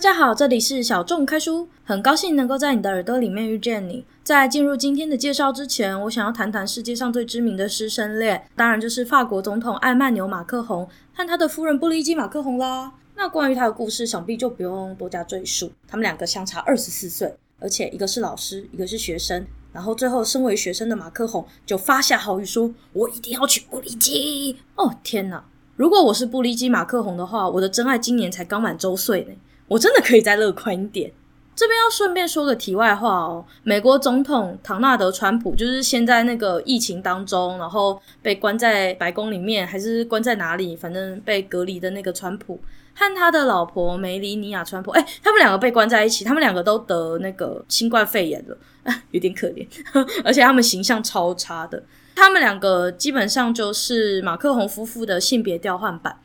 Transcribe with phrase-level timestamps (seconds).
[0.00, 4.02] 大家好，这里是小众开书，很高兴能够在你的耳朵里面遇见你。
[4.24, 12.90] 在进入今天的介绍之前，我想要谈谈世界上最知名的师生恋，当然就是法国总统艾曼纽马克宏和他的夫人布丽基马克宏啦。
[13.14, 15.70] 那关于他的故事，想必就不用多加赘述。
[15.86, 19.46] 他们两个相差二十四岁，而且一个是老师，一个是学生。
[19.70, 25.44] 然后最后，身为学生的马克宏就发下豪语说：“我一定要娶布丽基。”哦天哪！
[25.76, 29.34] 如果我是布丽基马克宏的话，我的真爱今年才刚满周岁呢。
[29.70, 31.12] 我真的可以再乐观一点。
[31.54, 42.58] 这边要顺便说个题外话哦，美国总统唐纳德·川普就是现在那个疫情当中，然后被关在白宫里面，还是关在哪里，反正被隔离的那个川普，
[42.94, 48.56] 和他的老婆梅莉尼亚·川普，哎，他们两个被关在一起，他们两个都得那个新冠肺炎了，
[49.12, 49.66] 有点可怜，
[50.24, 51.82] 而且他们形象超差的。
[52.16, 56.18] 他们两个基本上就是马克宏夫妇的性别调换版，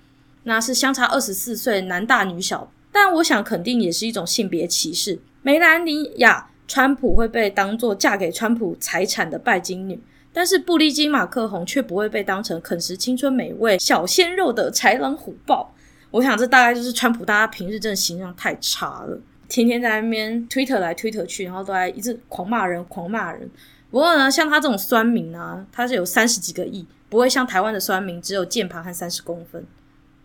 [0.43, 2.71] 那是相差二十四岁，男大女小。
[2.95, 5.19] 但我想肯定也是一种性别歧视。
[5.41, 15.75] 梅兰妮亚·川普会被当作嫁给川普财产的拜金女，但是布丽基·马克宏却不会被当成啃食青春美味小鲜肉的豺狼虎豹。
[16.11, 23.51] 我想这大概就是川普大家平日真的形象太差了，天天在那边推特来推特去，然后都在一直狂骂人、狂骂人。
[23.91, 29.65] 不过呢，像他这种酸民啊，他是有三十几个亿，不会像台湾的酸民只有键盘和三十公分。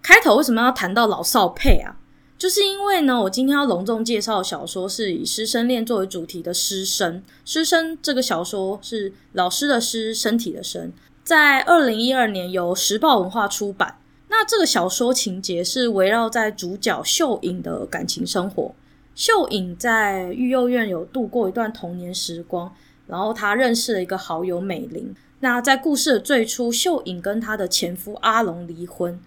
[0.00, 1.96] 开头为什么要谈到老少配啊？
[2.40, 7.16] 就是因为呢，我今天要隆重介绍的小说是以师生恋作为主题的《师生》。
[7.44, 10.90] 《师生》这个小说是老师的师，身体的身，
[11.22, 13.98] 在二零一二年由时报文化出版。
[14.28, 18.74] 那这个小说情节是围绕在主角秀影的感情生活。
[19.14, 22.74] 秀影在育幼院有度过一段童年时光，
[23.06, 25.14] 然后她认识了一个好友美玲。
[25.40, 29.20] 那在故事的最初，秀影跟她的前夫阿龙离婚。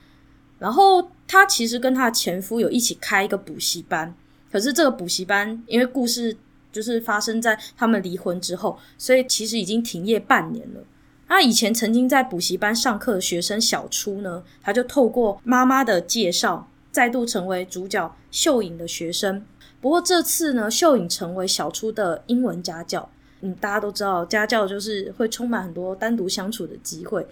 [0.57, 4.13] 然后她其实跟她的前夫有一起开一个补习班，
[4.51, 6.37] 可是这个补习班因为故事
[6.71, 10.81] 就是发生在他们离婚之后，所以其实已经停业半年了。
[11.27, 19.43] 那以前曾经在补习班上课的学生小初呢，他就透过妈妈的介绍，再度成为主角秀影的学生。
[19.81, 23.09] 不过这次呢，秀影成为小初的英文家教。
[23.41, 27.25] 嗯，大家都知道家教就是会充满很多单独相处的机会。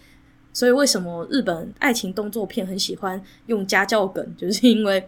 [0.54, 4.26] 所以为什么日本爱情动作片很喜欢用家教梗？
[4.38, 5.08] 就是因为，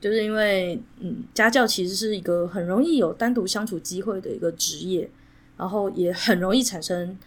[0.00, 5.10] 就是因为，嗯，家教其实是一个很容易有单独相处机会的一个职业，
[5.56, 7.18] 然后也很容易产生，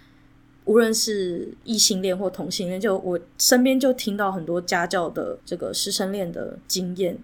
[0.63, 7.17] 无论是异性恋或同性恋，就我身边就听到很多家教的这个师生恋的经验，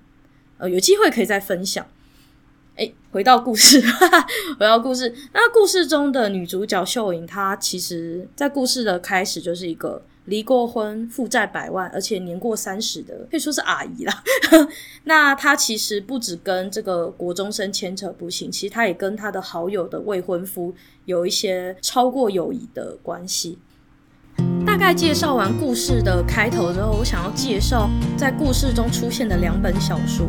[0.58, 1.88] 呃，有机会可以再分享。
[2.76, 4.28] 诶，回到故事，哈哈，
[4.60, 10.02] 回到故事，那故事中的女主角秀影，她其实在故事的开始就是一个。
[10.26, 14.24] 离过婚、负债百万，而且年过三十的，可以说是阿姨啦。
[15.06, 20.74] 那她其实不止跟这个国中生牵扯不清，其实她也跟她的好友的未婚夫
[21.06, 23.58] 有一些超过友谊的关系。
[24.66, 30.28] 大概介绍完故事的开头之后，我想要介绍在故事中出现的两本小说。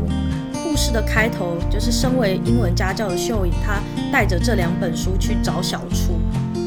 [0.62, 6.20] 故事的开头就是身为英文家教的秀影，她带着这两本书去找小初。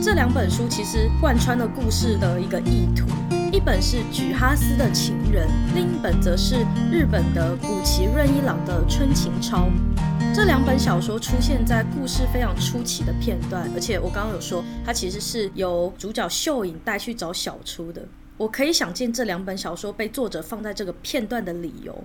[0.10, 3.06] 这两本书其实贯穿了故事的一个意图，
[3.54, 9.70] 一本是举哈斯的情人，另一本则是日本的古奇润一郎的春情抄。
[10.34, 18.04] 这两本小说出现在故事非常出奇的片段，而且我刚刚有说，它其实是由主角秀影带去找小初的。
[18.36, 22.04] 我可以想见这两本小说被作者放在这个片段的理由。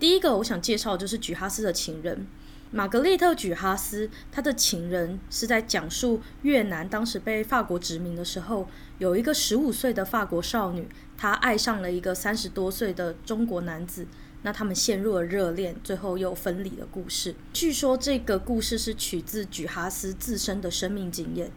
[0.00, 2.26] 第一个，我想介绍的就是举哈斯的情人。
[2.74, 8.66] 玛格丽特·举哈斯，他的情人是在讲述越南当时被法国殖民的时候，
[8.96, 10.88] 有一个十五岁的法国少女，
[11.18, 14.06] 她爱上了一个三十多岁的中国男子，
[14.40, 17.34] 那他们陷入了热恋，最后又分离的故事。
[17.52, 21.50] 据说这个故事是取自举哈斯自身的生命经验。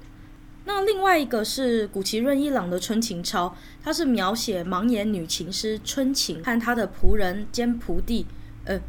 [0.66, 3.48] 那另外一个是古奇润一郎的《春情抄》，
[3.82, 8.26] 它是描写盲眼女琴师春情和她的仆人兼仆弟，
[8.66, 8.82] 呃，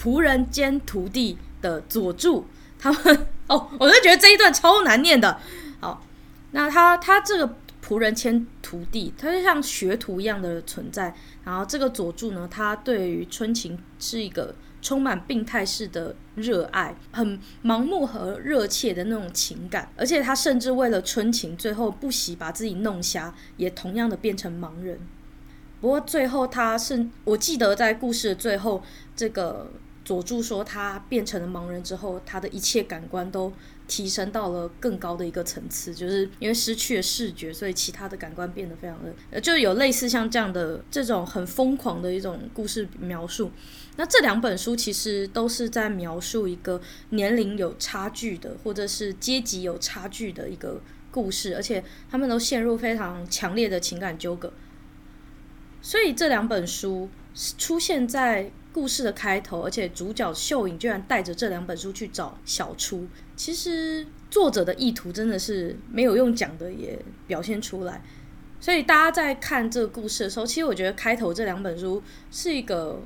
[0.00, 1.36] 仆人兼徒弟。
[1.64, 2.44] 的佐助，
[2.78, 5.40] 他们哦， 我就觉得这一段超难念的。
[5.80, 6.04] 好，
[6.50, 11.14] 那他他这个仆人兼徒弟，他就像学徒一样的存在。
[11.42, 19.90] 然后这个佐助呢，他对于春情是一个充满病态式的热爱，很盲目和热切的那种情感。
[19.96, 25.00] 而且他甚至为了春情，最后不惜把自己弄瞎，也同样的变成盲人。
[25.80, 28.82] 不过最后他是，我记得在故事的最后，
[29.16, 29.70] 这个。
[30.04, 33.50] 佐助说他变成了盲人之后，他的一切感官都
[33.88, 38.98] 提升到了更高的一个层次，就是因为失去了视觉，所以其他的感官变得非常
[39.30, 43.50] 的，就有类似像这样的这种很疯狂的一种故事描述。
[43.96, 46.80] 那这两本书其实都是在描述一个
[47.10, 50.80] 年龄有差距的，或者是阶级有差距的一个
[51.10, 54.52] 故事，而且他们都陷入非常强烈的情感纠葛。
[55.80, 57.08] 所以这两本书
[57.56, 63.06] 出现在故事的开头，而且主角秀影居然带着这两本书去找小初。
[63.36, 66.98] 其实作者的意图真的是没有用讲的也
[67.28, 68.02] 表现出来。
[68.60, 73.00] 所以大家在看这个故事的时候，其实我觉得开头这两本书是一个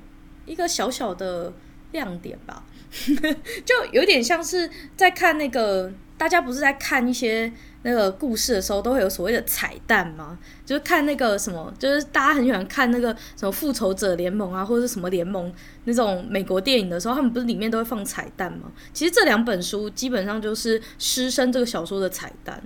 [0.47, 1.53] 一个小小的
[1.93, 2.65] 亮点吧，
[3.67, 7.51] 就有点像是在看那个大家不是在看一些。
[7.83, 10.37] 那个故事的时候都会有所谓的彩蛋吗？
[10.67, 15.51] 就是看那个什么，就是大家很喜欢看那个什么复仇者联盟啊，或者是什么联盟
[15.85, 18.73] 那种美国电影的时候，他们不是里面都会放彩蛋吗？
[18.93, 22.61] 其实这两本书基本上就是《师生》这个小说的彩蛋。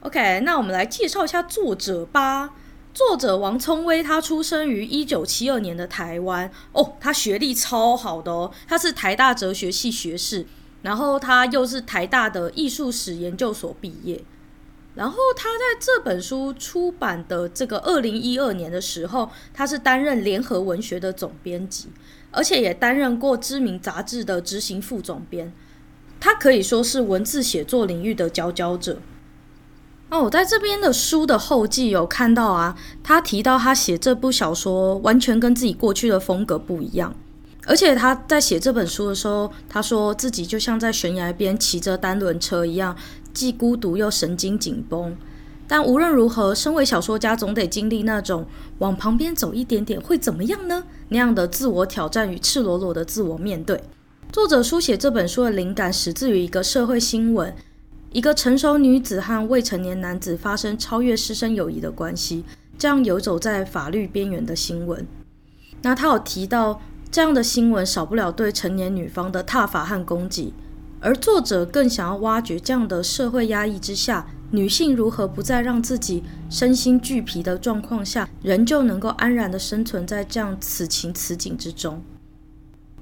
[0.00, 2.50] OK，那我们来介绍一下作者吧。
[2.92, 10.46] 作者王聪威，他出生于一九七二年的台湾哦，他学历超好的哦，他是台大哲学系学士。
[10.86, 14.22] 然后他又是台大的艺术史研究所毕业，
[14.94, 21.88] 然后他在这本书出版的这个二零一二年的时候，他是担任联合文学的总编辑，
[22.30, 25.52] 而且也担任过知名杂志的执行副总编。
[26.20, 28.98] 他可以说是文字写作领域的佼佼者。
[30.10, 37.12] 哦，我在这边的书的后记有看到啊，他提到他写这部小说完全跟自己过去的风格不一样。
[37.66, 42.96] 而且他在写这本书的时候，他说自己就像在悬崖边骑着单轮车一样，
[43.34, 45.16] 既孤独又神经紧绷。
[45.66, 48.46] 但无论如何，身为小说家，总得经历那种
[48.78, 50.84] 往旁边走一点点会怎么样呢？
[51.08, 53.82] 那样的自我挑战与赤裸裸的自我面对。
[54.30, 57.52] 作者书写这本书的灵感始自于一个社会新闻：
[58.12, 62.44] 一个成熟女子和未成年男子发生超越师生友谊的关系，
[62.78, 65.04] 这样游走在法律边缘的新闻。
[65.82, 66.80] 那他有提到。
[67.10, 70.52] 这样的新闻少不了对成年女方的挞伐和攻击，
[71.00, 82.02] 而作者更想要挖掘这样的社会压抑之下，女性如何不再让自己身心俱疲的状况下，仍旧能够安然的生存在这样此情此景之中。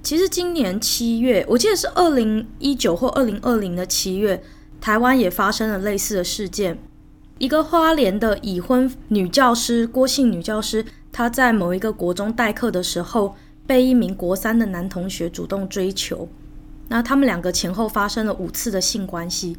[0.03, 4.43] 其实今年七月，我记得是二零一九或二零二零的七月，
[4.81, 6.79] 台湾也发生了类似的事件，
[7.39, 13.35] 一个花莲的已婚女教师郭姓女教师，她在某一个国中代课的时候。
[13.67, 16.29] 被一名国三的男同学主动追求，
[16.89, 19.57] 那他们两个前后发生了五次的性关系，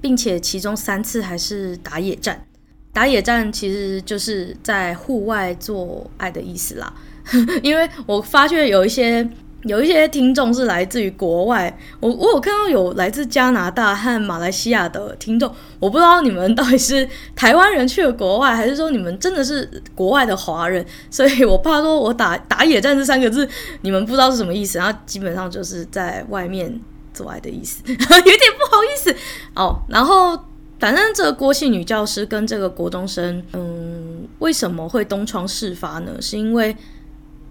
[0.00, 2.46] 并且其中三次还是打野战。
[2.92, 6.94] 打野战其实就是在户外做爱的意思啦，
[7.62, 9.28] 因为我发觉有一些。
[9.62, 23.48] 有一些听众是来自于国外，我我有看到有来自加拿大和马来西亚的听众，我不知道你们到底是台湾人去了国外，还是说你们真的是国外的华人，所以我怕说我打 打野战这三个字，
[23.80, 26.80] 你们不知道是什么意思，然后基本上就是在外面
[27.12, 29.12] 做爱的意思， 有点不好意思
[29.56, 29.80] 哦。
[29.88, 30.38] 然后
[30.78, 36.12] 反正这个郭姓女教师跟这个国中生，嗯，为什么会东窗事发呢？
[36.20, 36.76] 是因为。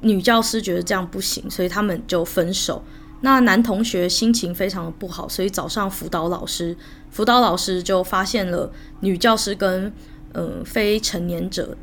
[0.01, 2.83] 女教师觉得这样不行，所以他们就分手。
[3.21, 6.75] 那男同学心情非常的不好，所以早上辅导老师。
[7.09, 8.69] 辅导老师就发现了
[9.00, 9.86] 女教师跟
[10.33, 11.75] 嗯、呃、非成年者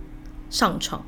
[0.50, 1.02] 上床，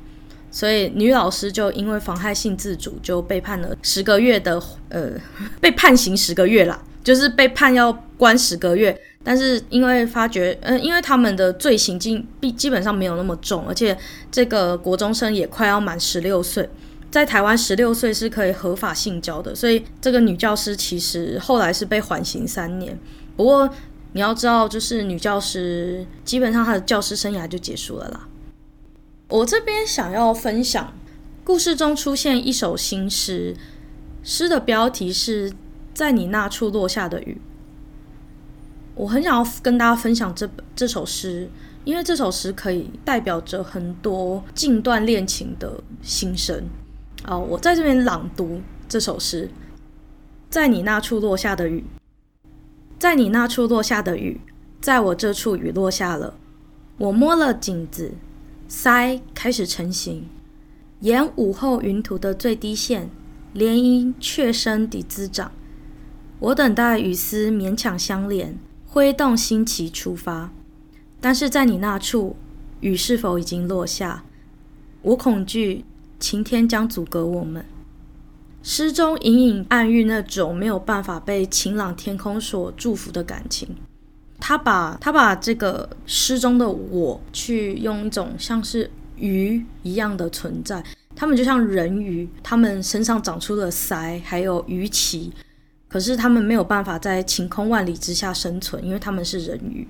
[0.49, 5.11] 所以女老师就因为妨害性自主就被判了十个月的呃
[5.61, 8.99] 被判刑十个月啦，就是被判要关十个月。
[9.23, 12.25] 但是因为发觉嗯、呃，因为他们的罪行基
[12.57, 13.95] 基本上没有那么重，而且
[14.31, 16.67] 这个国中生也快要满十六岁。
[17.15, 22.99] 在台湾，十六岁是可以合法性交的，所以这个女教师其实后来是被缓刑三年。
[23.37, 23.69] 不过
[24.11, 28.27] 你要知道，就是女教师基本上她的教师生涯就结束了啦。
[29.29, 30.93] 我这边想要分享，
[31.45, 33.55] 故事中出现一首新诗，
[34.21, 35.53] 诗的标题是
[35.93, 37.39] 在你那处落下的雨。
[38.93, 41.49] 我很想要跟大家分享这这首诗，
[41.85, 46.61] 因为这首诗可以代表着很多禁断恋情的心声。
[47.27, 49.49] 哦，我在这边朗读这首诗。
[50.49, 51.83] 在你那处落下的雨，
[52.97, 54.39] 在你那处落下的雨，
[54.79, 56.35] 在我这处雨落下了。
[56.97, 58.13] 我摸了颈子，
[58.69, 60.29] 腮开始成型，
[61.01, 63.09] 沿午后云图的最低线，
[63.53, 65.51] 涟漪确深地滋长。
[66.39, 70.53] 我等待雨丝勉强相连，挥动新旗出发。
[71.19, 72.35] 但是在你那处，
[72.79, 74.23] 雨是否已经落下？
[75.01, 75.83] 我恐惧。
[76.19, 77.63] 晴天将阻隔我们。
[78.63, 83.69] 诗中隐隐暗喻那种没有办法被晴朗天空所祝福的感情。
[84.39, 90.83] 他把他把这个诗中的我，去用一种像是鱼一样的存在，
[91.15, 95.31] 他们就像人鱼，他们身上长出了鳃，还有鱼鳍，
[95.87, 99.87] 可是他们没有办法在晴空万里之下生存，因为他们是人鱼，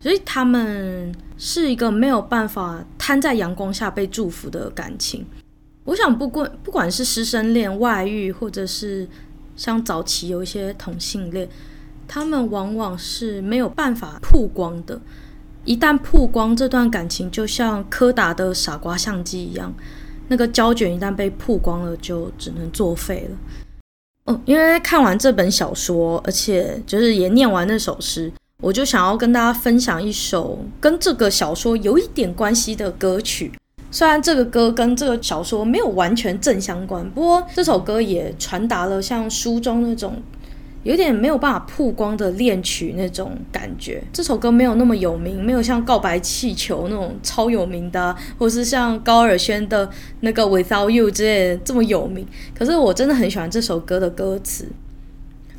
[0.00, 5.24] 所以他们是一个没有办法摊在阳光下被祝福的感情。
[5.84, 9.08] 我想，不管不管是师生恋、外遇，或者是
[9.56, 11.48] 像早期有一些同性恋。
[12.08, 15.00] 他们往往是没有办法曝光的，
[15.64, 19.72] 一旦曝光，这段感情就像柯达的傻瓜相机一样，
[20.28, 23.38] 那个胶卷一旦被曝光了，就只能作废了。
[24.24, 33.50] 哦，因为看完这本小说，而且就是也念完那首诗，我就想要跟大家分享一首跟这个小说有一点关系的歌曲。
[33.92, 40.20] 虽然这个歌跟这个小说没有完全正相关，不过这首歌也传达了像书中那种。
[40.84, 44.02] 有点没有办法曝光的恋曲那种感觉。
[44.12, 49.88] 这首歌没有那么有名，没有像《告白气球》那种超有名的，或是像高尔宣的
[50.22, 52.26] 那个《Without You》之类的这么有名。
[52.52, 54.66] 可是我真的很喜欢这首歌的歌词。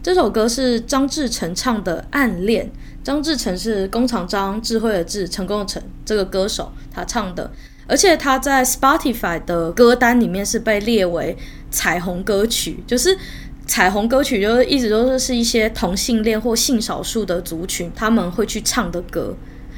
[0.01, 2.65] 这首歌是张智成唱的《暗恋》，
[3.01, 7.49] 张智成是工厂张，智慧的智，成功的成，这个歌手他唱的，
[7.87, 11.37] 而且他在 Spotify 的歌单里面是被列为
[11.69, 13.17] 彩虹歌曲，就是。
[13.65, 19.33] 彩虹歌曲就是一直都是是一些同性恋或性少数的族群他们会去唱的歌，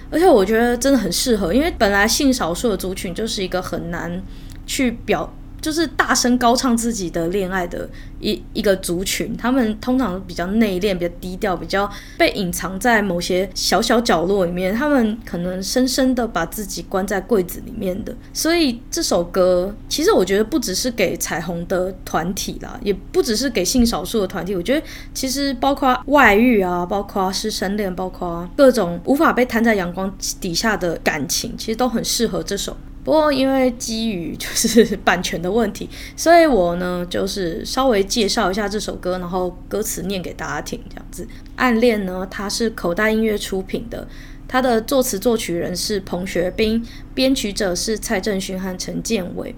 [0.10, 4.20] 而且我觉得真的很适合，因为本来性少数的族群就是一个很难
[4.66, 5.32] 去表。
[5.62, 14.74] 就是大声高唱自己的恋爱的一一个族群，他们通常比较内敛、比较低调、比较被隐藏在某些小小角落里面。
[14.74, 18.16] 他们可能深深的把自己关在柜子里面的。
[18.34, 24.56] 所以这首歌，其实我觉得不只是给彩虹的团体啦，也不只是给性少数的团体。
[24.56, 32.78] 我觉得其实包括外遇啊，包括师生恋，包括各种无法被摊在阳光底下的感情，其实都很适合这首。
[33.06, 41.28] 不过，因为基于就是版权的问题，所以我呢就是稍微介绍一下这首歌，然后歌词念给大家听，这样子。
[41.56, 44.08] 暗恋呢，它是口袋音乐出品的，
[44.48, 46.84] 它的作词作曲人是彭学斌，
[47.14, 49.54] 编曲者是蔡正勋和陈建伟。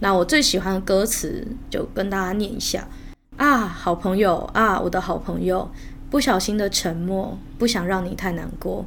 [0.00, 2.88] 那我最喜欢的歌词就跟大家念一下
[3.36, 5.70] 啊，好朋友啊，我的好朋友，
[6.08, 8.86] 不小心的沉默，不想让你太难过，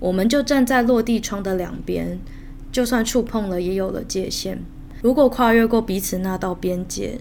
[0.00, 2.18] 我们就站在落地窗的两边。
[2.70, 4.62] 就算触碰了，也有了界限。
[5.00, 7.18] 如果跨越过彼此那道边界，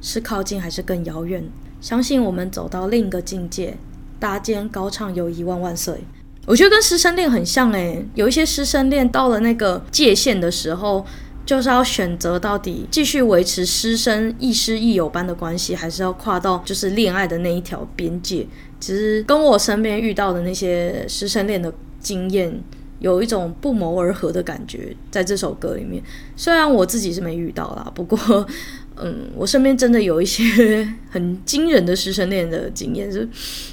[0.00, 1.44] 是靠近还是更遥远？
[1.80, 3.76] 相信我们走到另一个境界，
[4.18, 6.00] 搭肩高唱友谊万万岁。
[6.46, 11.04] 我觉得跟师生恋很像诶，有一些师生恋到了那个界限的时候，
[11.44, 18.46] 就是要选择到底继续维持师生亦师亦友般的关系，还是要跨到就是恋爱的那一条边界。
[18.80, 22.58] 其实跟我身边遇到的那些师生恋的经验。
[22.98, 26.02] 有一种不谋而合的感觉，在这首歌里面。
[26.36, 28.18] 虽然我自己是没遇到啦，不过，
[29.00, 30.44] 嗯，我身边真的有一些
[31.10, 33.28] 很惊人的师生恋的经验，是，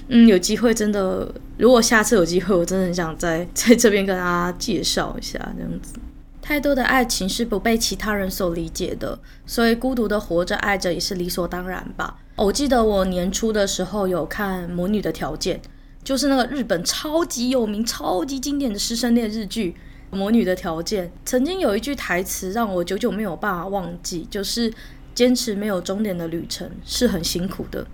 [0.09, 1.27] 嗯，有机会真的，
[1.57, 5.93] 如果下次有机会，我真的很想在 在这边跟大家介绍一下这样子。
[6.41, 9.17] 太多的爱情是不被其他人所理解的，
[9.47, 12.17] 所以孤独的活着爱着也是理所当然吧。
[12.35, 15.57] 我记得我年初的时候有看《魔女的条件》。
[16.05, 19.75] 就是那个日本超级有名、超级经典的师生恋日剧
[20.15, 24.71] 《魔女的条件》，曾经有一句台词让我久久没有办法忘记，就是
[25.15, 27.83] 坚持没有终点的旅程是很辛苦的。《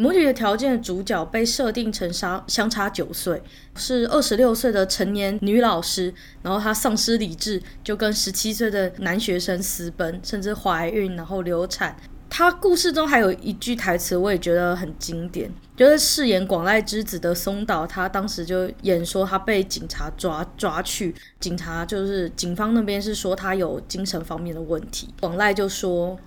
[0.00, 3.42] 魔女的条件》的主角被设定成相相差九岁，
[3.74, 11.96] 是二十六岁的成年女老师，然后她丧失理智，就跟十七岁的男学生私奔，甚至怀孕，然后流产。
[12.30, 26.18] 他故事中还有一句台词，我也觉得很经典，就是饰演广濑之子的松岛，他当时就演说他被警察抓抓去，警察就是警方那边是说他有精神方面的问题，广濑就说，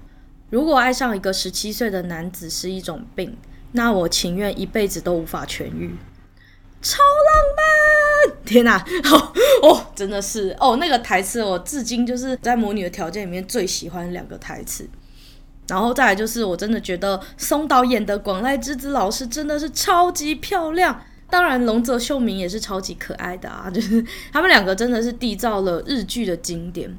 [0.50, 3.38] 如果爱上一个十七岁的男子是一种病，
[3.74, 5.96] 那我情愿一辈子都无法痊愈，
[6.82, 8.38] 超浪漫！
[8.44, 8.84] 天哪，
[9.62, 14.90] 哦，真的是哦，那个台词我至今就是在《魔女的条件》里面最喜欢两个台词。
[15.72, 26.94] 然后再来就是，我真的觉得松岛演的广濑之子老师真的是超级漂亮，当然瀧泽秀明也是超级可爱的啊，就是他们两个真的是缔造了日剧的经典。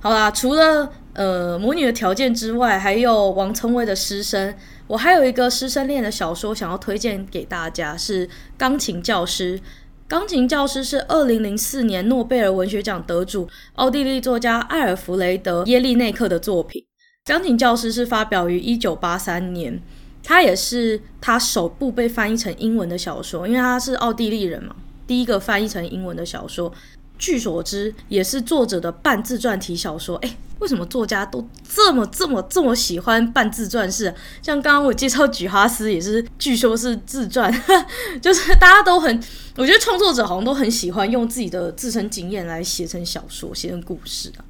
[0.00, 4.54] 好啦，除了呃母女的条件之外，还有王聪威的师生，
[4.86, 8.26] 我还有一个师生恋的小说想要推荐给大家，是
[8.56, 9.58] 《钢琴教师》。
[10.08, 16.82] 《钢琴教师》是二零零四年诺贝尔文学奖得主奥地利作家艾尔弗雷德耶利内克的作品。
[17.30, 19.80] 钢琴教师是发表于一九八三年，
[20.20, 24.74] 他也是他首部被翻译成英文的小说，因为他是奥地利人嘛，
[25.06, 26.72] 第一个翻译成英文的小说。
[27.16, 30.16] 据所知，也是作者的半自传体小说。
[30.22, 34.12] 诶，为什么作家都这么这么这么喜欢半自传式？
[34.42, 37.48] 像刚刚我介绍举哈斯也是，据说是自传，
[38.20, 39.22] 就是大家都很，
[39.56, 44.49] 我觉得创作者好像都很喜欢用自己的自身经验来写成小说、写成故事啊。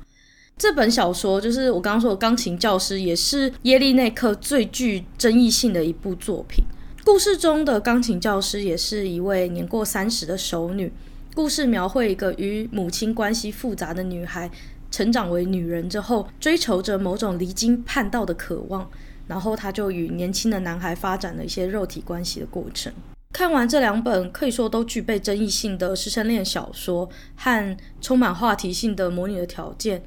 [0.60, 6.62] 这本小说就是我刚刚说的《钢琴教师》，也是耶利内克最具争议性的一部作品。
[7.02, 10.92] 故事中的钢琴教师也是一位年过三十的熟女。
[11.34, 14.50] 故事描绘一个与母亲关系复杂的女孩，
[14.90, 18.86] 成长为女人之后，追求着某种离经叛道的渴望，
[19.28, 22.92] 然后她就与年轻的男孩发展了一些肉体关系的过程。
[23.32, 30.02] 看完这两本可以说都具备争议性的师生恋小说和充满话题性的魔女的条件，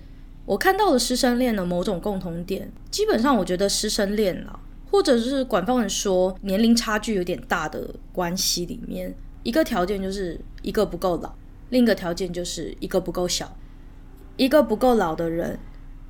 [0.45, 2.71] 我看到了师生恋的某种共同点。
[2.91, 4.59] 基本上，我觉得师生恋啦，
[4.91, 9.15] 或者是广泛的说，年龄差距有点大的关系里面。
[9.43, 11.33] 一个条件就是一个不够老，
[11.69, 13.55] 另一个条件就是一个不够小。
[14.37, 15.59] 一个不够老的人，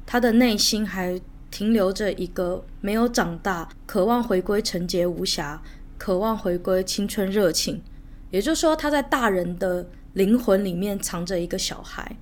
[0.05, 1.19] 他的内心还
[1.51, 5.61] 停留着一个没有长大、渴望回归纯洁无瑕、
[5.97, 7.83] 渴望回归青春热情。
[8.31, 12.17] 也就是说，他在大人的灵魂里面藏着一个小孩，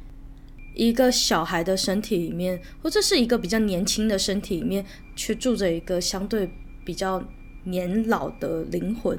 [0.87, 4.83] 一个小孩的身体里面，或者是一个比较年轻的身体里面，
[5.15, 6.49] 却住着一个相对
[6.83, 7.23] 比较
[7.65, 9.15] 年老的灵魂。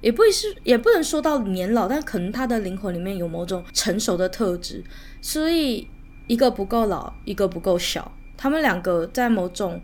[0.00, 4.84] 也不是，也不能说到年老，但可能他的灵魂里面有某种成熟的特质，
[5.20, 5.84] 所以
[6.28, 9.82] 一个不够老，一个不够小，他们两个在某种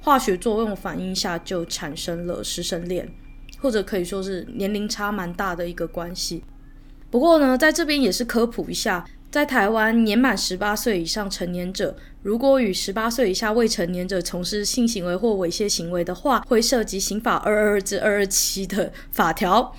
[0.00, 3.12] 化学作用反应下就产生了师生恋，
[3.58, 6.44] 或者可以说是年龄差蛮大的一个关系。
[7.10, 9.04] 不过呢，在这边也是科普一下。
[9.32, 19.74] 在台湾，年满十八岁以上成年者，如果与十八岁以下未成年者从事性行为或猥亵行为的话，会涉及刑法二二至二二七的法条，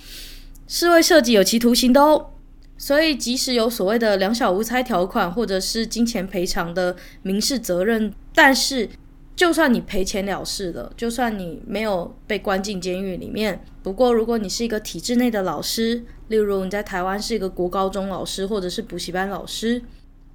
[0.68, 2.32] 是会涉及有期徒刑的哦。
[2.80, 8.90] 所以，即使有所谓的两小无猜条款，或者是金钱赔偿的民事责任，但是。
[9.36, 19.82] 就算你赔钱了事了，就算你没有被关进监狱里面，不过如果你是一个体制内的老师，例如你在台湾是一个国高中老师或者是补习班老师，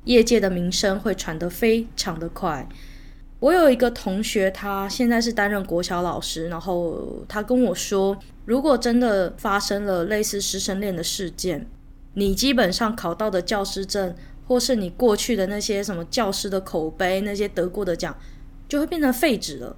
[0.05, 2.69] 业界的名声会传得非常的快。
[3.39, 11.69] 我有一个同学，他现在是担任国小老师，然后他跟我说，如果真的发生了类似师生恋的事件，
[12.15, 14.13] 你基本上考到的教师证，
[14.49, 18.17] 或是你过去的那些什么教师的口碑，那些得过的奖。
[18.69, 19.77] 就会变成废纸了，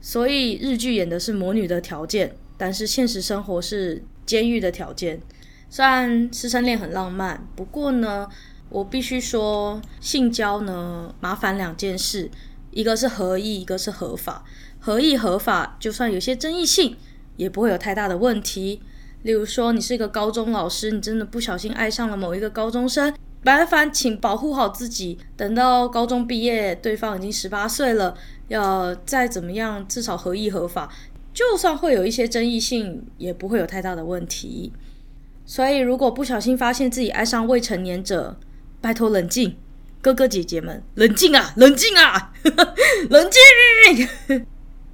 [0.00, 5.20] 所以日剧演的是魔女的条件，但是现实生活是监狱的条件。
[5.70, 8.28] 虽然师生恋很浪漫，不过呢，
[8.68, 12.30] 我必须说，性交呢麻烦两件事，
[12.70, 14.44] 一个是合意，一个是合法。
[14.78, 16.96] 合意合法，就算有些争议性，
[17.36, 18.82] 也不会有太大的问题。
[19.22, 23.14] 例如说，你是一个高中老师，你真的不小心爱上了某一个高中生。
[23.42, 25.18] 麻烦，请保护好自己。
[25.36, 28.14] 等到高中毕业，对方已经十八岁了，
[28.48, 30.92] 要再怎么样，至少合意合法。
[31.32, 34.72] 就算会有一些争议性，也不会有太大的问题。
[35.46, 38.36] 所以，如果不小心发现自己爱上未成年者，
[38.80, 39.56] 拜托冷静，
[40.02, 42.32] 哥哥姐姐们，冷静啊，冷静啊，
[43.08, 44.46] 冷静。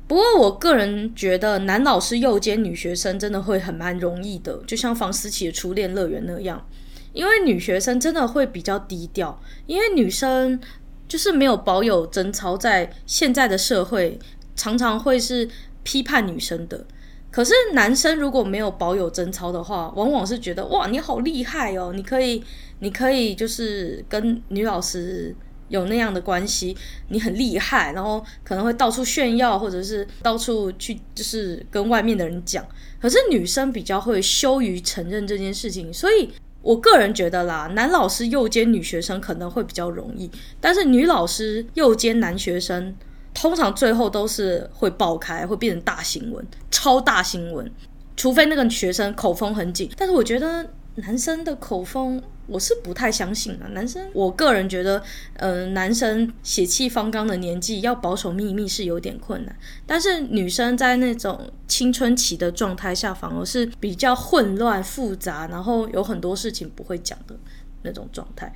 [0.06, 6.64] 不过，我个人觉得，男老师诱奸女学生真的会很蛮容易的，就像房思琪的初恋乐园那样。
[7.16, 10.60] 因为女学生真的会比较低调，因为女生
[11.08, 14.18] 就是没有保有贞操，在现在的社会
[14.54, 15.48] 常常会是
[15.82, 16.86] 批判女生的。
[17.30, 22.44] 可是男生如果没有保有贞操的话，往往是觉得哇，你好厉害哦，你可以，
[22.80, 25.34] 你可以就是跟女老师
[25.68, 26.76] 有那样的关系，
[27.08, 32.62] 你很厉害，然后可能会到处炫耀，或者是到处去就是跟外面的人讲。
[33.00, 36.30] 可是女生比较会羞于承认这件事情，所以。
[36.66, 40.28] 我个人觉得啦，男老师诱奸女学生可能会比较容易，
[40.60, 42.92] 但是女老师诱奸男学生，
[43.32, 47.70] 通常最后都是会爆开，会变成大新闻，超大新闻。
[48.16, 52.20] 除非那个学生口风很紧，但是我觉得男生的口风。
[52.46, 55.02] 我是不太相信的，男生，我个人觉得，
[55.34, 67.36] 呃，男生血气方刚的年纪要保守秘密是有点困难，但是女生在那种青春期的状态下，反而是比较混乱复杂，然后有很多事情不会讲的
[67.82, 68.52] 那种状态。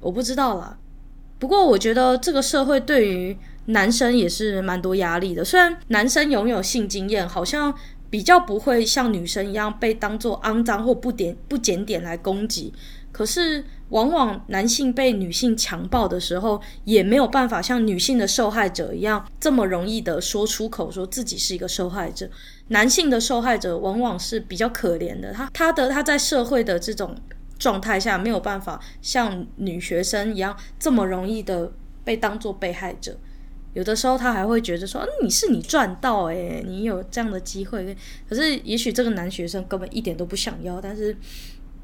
[0.00, 0.78] 我不知道啦，
[1.38, 7.74] 不过我觉得这个社会对于男生也是蛮多压力的，虽然男生拥有性经验，好像
[8.10, 12.72] 比较不会像女生一样被当做肮脏或不点不检点来攻击。
[13.12, 22.28] 可是往往男性被女性强暴的时候，也没有办法像女性的受害者一样这么容易的说出口，说自己是一个受害者。
[22.68, 27.16] 男性的受害者往往是比较可怜的，他他的他在社会的这种
[27.58, 31.72] 状态下没有办法像女学生一样这么容易的
[32.04, 33.18] 被当做被害者。
[33.72, 37.96] 有的时候他还会觉得说，你是你赚到诶，你有这样的机会。
[38.28, 41.16] 可是也许这个男学生根本一点都不想要，但是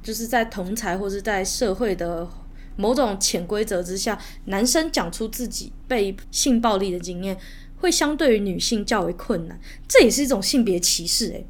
[0.06, 2.28] 就是在同才或是在社会的
[2.76, 7.36] 某种潜规则之下，男生讲出自己被性暴力的经验。
[7.78, 11.46] 会相对于女性较为困难，这也是一种性别歧视，诶，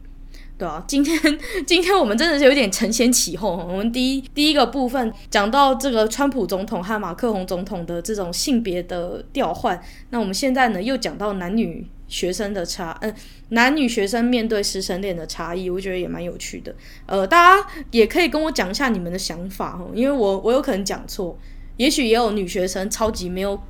[0.59, 1.17] 对啊，今天
[1.65, 3.65] 今天我们真的是有点承先启后。
[3.69, 13.15] 我们第一第一个部分讲到这个川普总统和马克宏总统的这种性别的调换，那我们现在呢又讲到男女学生的差，嗯、
[13.51, 16.75] 男女学生面对师生恋的差异，我觉得也蛮有趣的。
[17.07, 21.39] 呃，大家也可以跟我讲一下你们的想法哦，因为我我有可能讲错，
[21.77, 23.61] 也许也有女学生超级没有。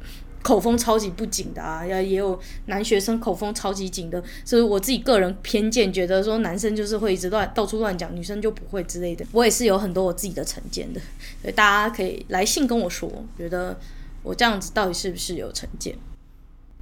[0.42, 9.27] 口风超级不紧的啊，也也有男学生口风超级紧的，所以我自己个人偏见，觉得说男生就是会一直乱到处乱讲，女生就不会之类的。
[9.33, 11.01] 我也是有很多我自己的成见的，
[11.42, 13.77] 所以大家可以来信跟我说，觉得
[14.22, 15.96] 我这样子到底是不是有成见？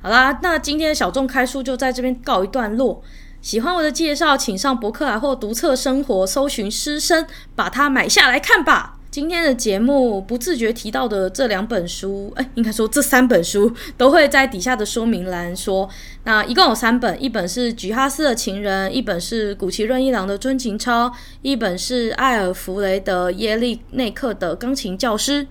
[0.05, 3.03] 好啦，那今天的小众开书就在这边告一段落。
[3.41, 8.99] 喜欢我的介绍，请上博客来或读册生活搜寻师生，把它买下来看吧。
[9.11, 15.89] 今天的节目不自觉提到的这两本书，哎，应该说这三本书都会在底下的说明栏说。
[16.25, 25.47] 那一共有三本，一本是菊哈斯的情人，一本是谷崎润一郎的尊情抄，一本是艾尔弗雷德耶利内克的钢琴教师。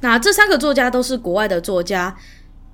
[0.00, 2.16] 那这三个作家都是国外的作家，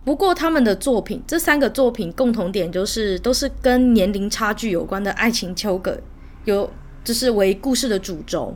[0.04, 5.98] 不过他们的作品，这三个作品共同点就是都是跟年龄差距有关的爱情纠葛，
[6.44, 6.70] 有
[7.02, 8.54] 就是为故事的主轴。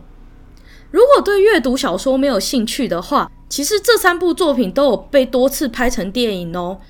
[0.90, 6.80] 如果对阅读小说没有兴趣的话，其实这三部作品都有被多次拍成电影哦。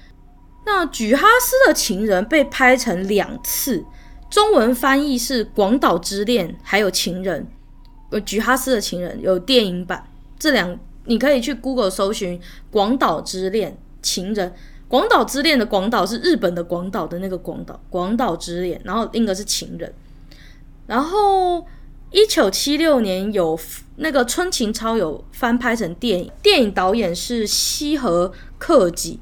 [0.67, 3.85] 那菊哈斯的情人被拍成两次，
[4.29, 7.43] 中文翻译是《广岛之恋》还有《情人》。
[8.11, 12.39] 呃，菊哈斯的情人有电影版，这两你可以去 Google 搜寻
[12.71, 13.71] 《广岛之恋》
[14.03, 14.51] 《情人》。
[14.89, 19.93] 广岛之恋的广岛是日本的广岛的那个广岛，广岛之恋，然后另一个是情人，
[20.87, 21.67] 然后。
[22.11, 23.61] 一九七六年有
[23.97, 29.21] 那个《春情超》有翻拍成电影，电影导演是西河克己。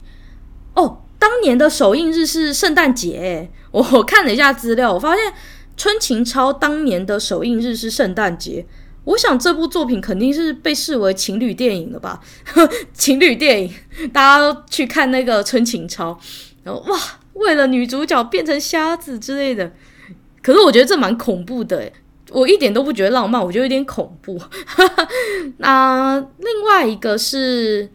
[0.75, 3.51] 哦，当年的首映日是圣诞节。
[3.73, 5.33] 我看了一下资料，我发现
[5.77, 8.65] 《春情超》当年的首映日是圣诞节。
[9.07, 12.21] 我想这部作品肯定是被视为情侣电影了吧？
[12.93, 13.73] 情侣电影，
[14.13, 16.13] 大家都去看那个《春情超》，
[16.65, 16.99] 然后哇，
[17.35, 19.73] 为了女主角变成瞎子之类的。
[20.43, 21.91] 可是我觉得这蛮恐怖的
[22.31, 24.41] 我一点都不觉得浪漫，我觉得有点恐怖。
[25.59, 27.89] 那另外一个是，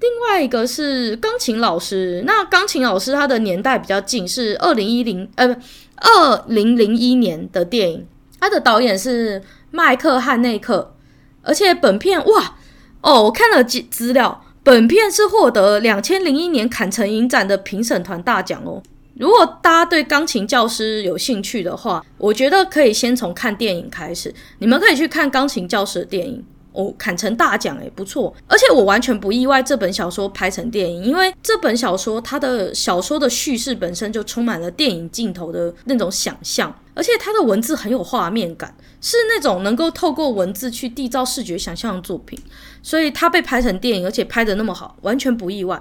[0.00, 2.24] 另外一个是钢琴老师。
[2.26, 5.60] 那钢琴老师他的年代比较近，是二零一零呃不
[5.96, 8.04] 二零零一年的电影。
[8.40, 9.40] 他的导演是
[9.74, 10.94] 麦克汉内克，
[11.42, 12.54] 而且本片哇
[13.00, 18.80] 哦，我看了资资料，本片是获得两千零一年坎城影展的评审团大奖哦。
[19.18, 24.32] 如果大家对钢琴教师有兴趣的话，我觉得可以先从看电影开始。
[24.60, 28.34] 你们可以去看钢琴教师的电影哦，坎城大奖诶，不错。
[28.48, 42.36] 而且我完全不意外这本小说拍成电影，因为这本小说它的小说的叙事本身就充满了电影镜头的那种想象，而且它的文字很有画面感，是那种能够透过文字去缔造视觉想象的作品。
[42.82, 45.80] 所以它被拍成电影，而且拍得那么好，完全不意外。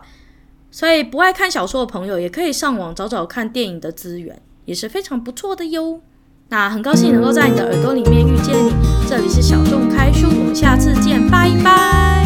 [0.69, 6.01] 所以不爱看小说的朋友，也可以上网找找看电影的资源，也是非常不错的哟。
[6.53, 8.71] 那很高兴能够在你的耳朵里面遇见你，
[9.09, 12.22] 这里是小众开书，我们下次见，拜拜。